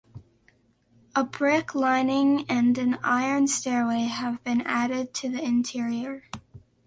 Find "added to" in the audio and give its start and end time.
4.61-5.29